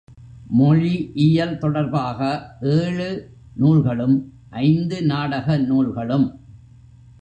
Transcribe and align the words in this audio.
மொழி 0.49 1.11
இயல் 1.13 1.57
தொடர்பாக 1.57 2.19
ஏழு 2.61 3.09
நூல்களும், 3.55 4.31
ஐந்து 4.49 5.05
நாடக 5.05 5.57
நூல்களும். 5.57 6.27